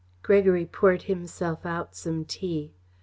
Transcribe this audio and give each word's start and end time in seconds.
Gregory 0.23 0.65
poured 0.65 1.03
himself 1.03 1.63
out 1.63 1.95
some 1.95 2.25
tea. 2.25 2.73